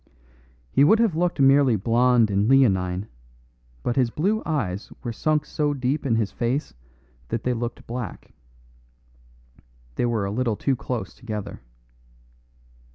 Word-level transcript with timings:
He 0.71 0.83
would 0.83 0.97
have 0.97 1.15
looked 1.15 1.39
merely 1.39 1.75
blonde 1.75 2.31
and 2.31 2.49
leonine, 2.49 3.07
but 3.83 3.97
his 3.97 4.09
blue 4.09 4.41
eyes 4.47 4.91
were 5.03 5.13
sunk 5.13 5.45
so 5.45 5.75
deep 5.75 6.07
in 6.07 6.15
his 6.15 6.31
face 6.31 6.73
that 7.27 7.43
they 7.43 7.53
looked 7.53 7.85
black. 7.85 8.33
They 9.97 10.07
were 10.07 10.25
a 10.25 10.31
little 10.31 10.55
too 10.55 10.75
close 10.75 11.13
together. 11.13 11.61